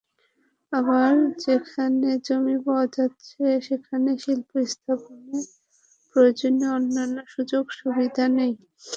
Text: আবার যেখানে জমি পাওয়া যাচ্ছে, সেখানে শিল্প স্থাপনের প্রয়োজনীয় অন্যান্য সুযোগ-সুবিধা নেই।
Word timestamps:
আবার 0.73 1.11
যেখানে 1.43 2.09
জমি 2.25 2.55
পাওয়া 2.65 2.85
যাচ্ছে, 2.97 3.35
সেখানে 3.67 4.09
শিল্প 4.23 4.51
স্থাপনের 4.71 5.45
প্রয়োজনীয় 6.09 6.71
অন্যান্য 6.77 7.17
সুযোগ-সুবিধা 7.33 8.25
নেই। 8.37 8.53